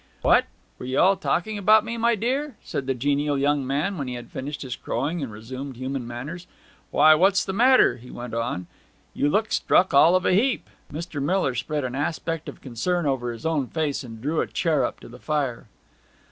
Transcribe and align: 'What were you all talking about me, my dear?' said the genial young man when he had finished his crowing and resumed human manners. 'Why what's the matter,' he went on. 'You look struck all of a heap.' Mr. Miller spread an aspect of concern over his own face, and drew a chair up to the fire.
'What 0.23 0.45
were 0.79 0.87
you 0.87 0.99
all 0.99 1.15
talking 1.15 1.59
about 1.59 1.85
me, 1.85 1.95
my 1.95 2.15
dear?' 2.15 2.55
said 2.63 2.87
the 2.87 2.95
genial 2.95 3.37
young 3.37 3.67
man 3.67 3.99
when 3.99 4.07
he 4.07 4.15
had 4.15 4.31
finished 4.31 4.63
his 4.63 4.75
crowing 4.75 5.21
and 5.21 5.31
resumed 5.31 5.75
human 5.75 6.07
manners. 6.07 6.47
'Why 6.89 7.13
what's 7.13 7.45
the 7.45 7.53
matter,' 7.53 7.97
he 7.97 8.09
went 8.09 8.33
on. 8.33 8.65
'You 9.13 9.29
look 9.29 9.51
struck 9.51 9.93
all 9.93 10.15
of 10.15 10.25
a 10.25 10.33
heap.' 10.33 10.67
Mr. 10.91 11.21
Miller 11.21 11.53
spread 11.53 11.83
an 11.83 11.93
aspect 11.93 12.49
of 12.49 12.61
concern 12.61 13.05
over 13.05 13.31
his 13.31 13.45
own 13.45 13.67
face, 13.67 14.03
and 14.03 14.19
drew 14.19 14.41
a 14.41 14.47
chair 14.47 14.83
up 14.83 14.99
to 15.01 15.07
the 15.07 15.19
fire. 15.19 15.67